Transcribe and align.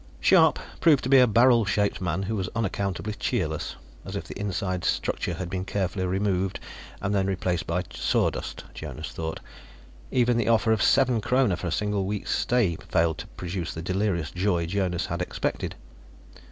Scharpe 0.19 0.57
proved 0.79 1.03
to 1.03 1.11
be 1.11 1.19
a 1.19 1.27
barrel 1.27 1.63
shaped 1.63 2.01
man 2.01 2.23
who 2.23 2.35
was 2.35 2.49
unaccountably 2.55 3.13
cheerless, 3.13 3.75
as 4.03 4.15
if 4.15 4.23
the 4.23 4.33
inside 4.39 4.83
structure 4.83 5.35
had 5.35 5.47
been 5.47 5.63
carefully 5.63 6.07
removed, 6.07 6.59
and 7.01 7.13
then 7.13 7.27
replaced 7.27 7.67
by 7.67 7.83
sawdust, 7.93 8.63
Jonas 8.73 9.11
thought. 9.11 9.39
Even 10.09 10.37
the 10.37 10.47
offer 10.47 10.71
of 10.71 10.81
seven 10.81 11.21
kroner 11.21 11.55
for 11.55 11.67
a 11.67 11.71
single 11.71 12.07
week's 12.07 12.35
stay 12.35 12.77
failed 12.77 13.19
to 13.19 13.27
produce 13.27 13.75
the 13.75 13.81
delirious 13.83 14.31
joy 14.31 14.65
Jonas 14.65 15.05
had 15.05 15.21
expected. 15.21 15.75